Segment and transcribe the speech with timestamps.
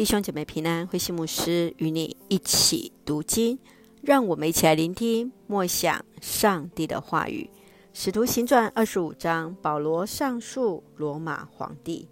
[0.00, 3.58] 弟兄姐妹平安，慧馨牧师与你一起读经，
[4.00, 7.50] 让我们一起来聆听默想上帝的话语。
[7.92, 12.08] 使徒行传二十五章，保罗上诉罗马皇帝。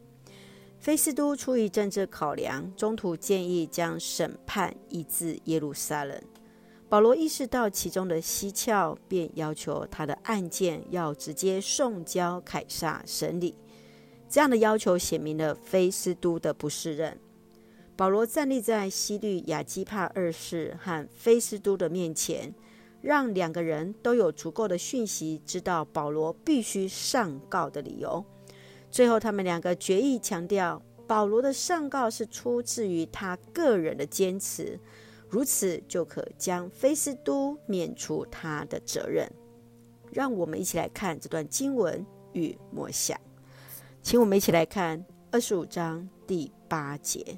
[0.79, 6.21] 菲斯都出于政治考量，中途建议将审判移至耶路撒冷。
[6.91, 13.57] 保罗意识到其中的蹊跷，便要求他的案件要直接送交凯撒审理。
[14.29, 17.19] 这样的要求显明了菲斯都的不适任。
[17.99, 22.55] 保罗站立在希律亚基帕二世和菲斯都的面前，
[23.01, 28.25] 让两个人都有足够的讯息，知道保罗必须上告的理由。
[28.89, 34.79] 最后，他们两个决意强调，保罗的上告是出自于他个人的坚持，
[35.29, 39.29] 如此就可将菲斯都免除他的责任。
[40.13, 43.19] 让我们一起来看这段经文与默想，
[44.05, 47.37] 请我们一起来看二十五章第八节。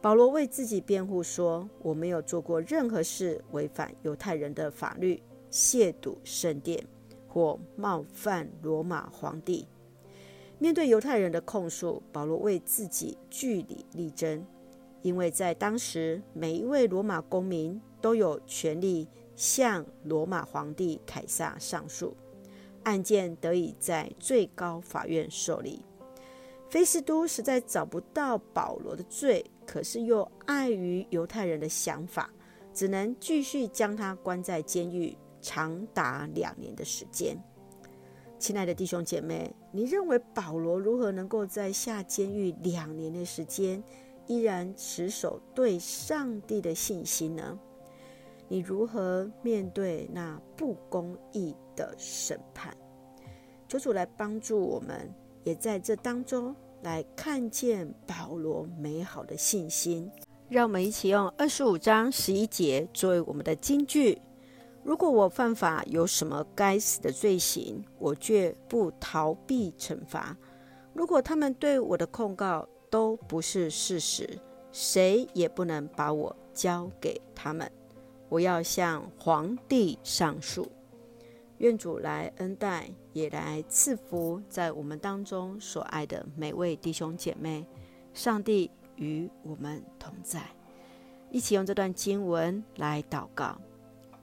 [0.00, 6.86] 保罗为自己辩护说：“我没有做过任何事违反犹太人的法律，亵渎圣殿，
[7.26, 9.66] 或冒犯罗马皇帝。”
[10.60, 14.46] 面对犹太人的控诉，保罗为自己据理力争，
[15.02, 22.16] 因为在当时，每一位罗马公民都有权利向罗马皇帝凯撒上诉，
[22.84, 25.84] 案件得以在最高法院受理。
[26.70, 32.30] 菲斯都实在找不到保罗的罪，可是又碍于犹太人的想法，
[32.74, 37.42] 只能继续将他关在监狱长达两年的时间。
[38.38, 43.82] 亲爱的弟兄姐妹，你认为保罗如何能够在下监狱两年的时间，
[44.26, 47.58] 依然持守对上帝的信心呢？
[48.46, 52.76] 你如何面对那不公义的审判？
[53.66, 55.10] 求主来帮助我们。
[55.48, 60.10] 也在这当中来看见保罗美好的信心。
[60.50, 64.20] 让我们一起用二十五章十一节作为我们的金句：
[64.84, 70.36] 如果我犯法有什么该死的罪行，我绝不逃避惩罚。
[70.92, 74.38] 如果他们对我的控告都不是事实，
[74.70, 77.70] 谁也不能把我交给他们。
[78.28, 80.70] 我要向皇帝上诉。
[81.58, 87.66] 愿主来恩待，也来赐福在我们当中所爱的每位弟兄姐妹。
[88.14, 90.42] 上帝与我们同在，
[91.30, 93.60] 一起用这段经文来祷告。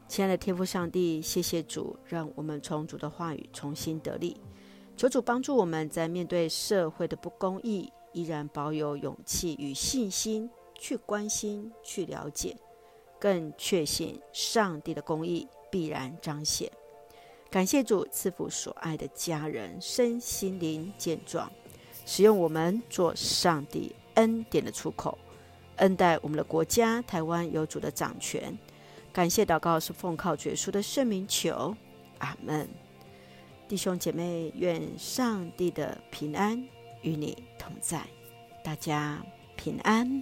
[0.07, 4.38] 亲爱的天父上帝，谢谢主，让我们从主的话语重新得力。
[4.96, 12.56] 求主帮助我们在面对社会的不公义，依然保有勇气与信心去关心、去了解，
[13.19, 16.72] 更确信上帝的公义必然彰显。
[17.50, 21.50] 感谢主赐福所爱的家人身心灵健壮，
[22.06, 25.17] 使用我们做上帝恩典的出口，
[25.78, 28.57] 恩待我们的国家台湾有主的掌权。
[29.13, 31.73] 感谢祷告是奉靠主耶稣的圣名求，
[32.17, 32.67] 阿门。
[33.69, 36.61] 弟兄姐妹，愿上帝的平安
[37.01, 38.05] 与你同在，
[38.61, 40.22] 大家平安。